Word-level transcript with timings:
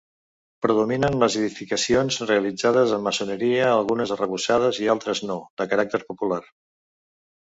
Predominen 0.65 1.17
les 1.23 1.35
edificacions 1.41 2.15
realitzades 2.29 2.95
en 2.97 3.03
maçoneria, 3.09 3.67
algunes 3.73 4.13
arrebossades 4.15 4.81
i 4.85 4.89
altres 4.97 5.21
no, 5.33 5.39
de 5.63 5.67
caràcter 5.75 6.01
popular. 6.09 6.43